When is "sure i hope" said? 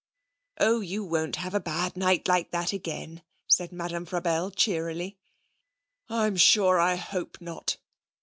6.37-7.37